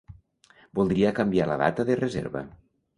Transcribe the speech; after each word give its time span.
Voldria 0.79 1.13
canviar 1.21 1.49
la 1.53 1.61
data 1.65 1.89
de 1.93 2.03
reserva. 2.05 2.47